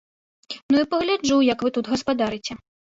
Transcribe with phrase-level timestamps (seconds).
[0.73, 2.63] Ну і пагляджу, як вы тут гаспадарыце.